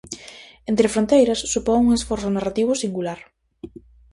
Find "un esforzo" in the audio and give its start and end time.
1.87-2.27